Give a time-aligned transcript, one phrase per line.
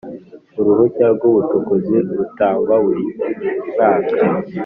[0.59, 4.13] Uruhushya rw ubucukuzi rutangwa burimwaka.